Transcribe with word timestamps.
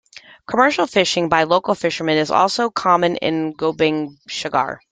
Commercial 0.47 0.87
fishing 0.87 1.29
by 1.29 1.43
Local 1.43 1.75
fisherman 1.75 2.17
is 2.17 2.31
also 2.31 2.71
common 2.71 3.17
in 3.17 3.51
Gobind 3.53 4.17
Sagar. 4.27 4.79